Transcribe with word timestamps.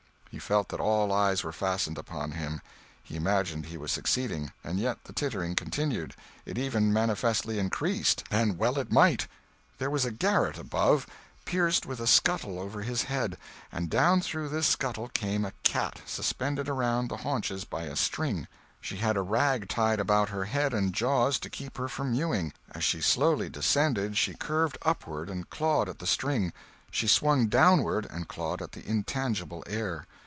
He 0.31 0.39
felt 0.39 0.69
that 0.69 0.79
all 0.79 1.11
eyes 1.11 1.43
were 1.43 1.51
fastened 1.51 1.97
upon 1.97 2.31
him; 2.31 2.61
he 3.03 3.17
imagined 3.17 3.65
he 3.65 3.75
was 3.75 3.91
succeeding, 3.91 4.53
and 4.63 4.79
yet 4.79 5.03
the 5.03 5.11
tittering 5.11 5.55
continued; 5.55 6.15
it 6.45 6.57
even 6.57 6.93
manifestly 6.93 7.59
increased. 7.59 8.23
And 8.31 8.57
well 8.57 8.79
it 8.79 8.93
might. 8.93 9.27
There 9.77 9.89
was 9.89 10.05
a 10.05 10.09
garret 10.11 10.57
above, 10.57 11.05
pierced 11.43 11.85
with 11.85 11.99
a 11.99 12.07
scuttle 12.07 12.59
over 12.61 12.81
his 12.81 13.03
head; 13.03 13.37
and 13.73 13.89
down 13.89 14.21
through 14.21 14.47
this 14.47 14.67
scuttle 14.67 15.09
came 15.09 15.43
a 15.43 15.51
cat, 15.63 16.01
suspended 16.05 16.69
around 16.69 17.09
the 17.09 17.17
haunches 17.17 17.65
by 17.65 17.83
a 17.83 17.97
string; 17.97 18.47
she 18.79 18.95
had 18.97 19.17
a 19.17 19.21
rag 19.21 19.67
tied 19.67 19.99
about 19.99 20.29
her 20.29 20.45
head 20.45 20.73
and 20.73 20.93
jaws 20.93 21.39
to 21.39 21.49
keep 21.49 21.75
her 21.75 21.89
from 21.89 22.13
mewing; 22.13 22.53
as 22.73 22.85
she 22.85 23.01
slowly 23.01 23.49
descended 23.49 24.17
she 24.17 24.33
curved 24.33 24.77
upward 24.83 25.29
and 25.29 25.49
clawed 25.49 25.89
at 25.89 25.99
the 25.99 26.07
string, 26.07 26.53
she 26.89 27.05
swung 27.07 27.47
downward 27.47 28.07
and 28.09 28.29
clawed 28.29 28.61
at 28.61 28.71
the 28.71 28.87
intangible 28.89 29.61
air. 29.67 30.05